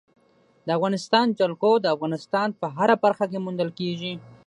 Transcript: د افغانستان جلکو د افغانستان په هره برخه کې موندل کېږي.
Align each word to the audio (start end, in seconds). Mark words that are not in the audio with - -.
د 0.65 0.67
افغانستان 0.77 1.25
جلکو 1.39 1.71
د 1.79 1.85
افغانستان 1.95 2.47
په 2.59 2.67
هره 2.77 2.95
برخه 3.03 3.25
کې 3.31 3.43
موندل 3.45 3.69
کېږي. 3.79 4.13